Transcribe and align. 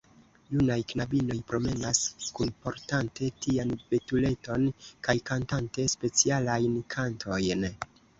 Junaj 0.51 0.75
knabinoj 0.91 1.35
promenas, 1.49 1.99
kunportante 2.39 3.27
tian 3.45 3.73
betuleton 3.91 4.65
kaj 5.09 5.15
kantante 5.31 5.87
specialajn 5.95 6.81
kantojn. 6.97 7.69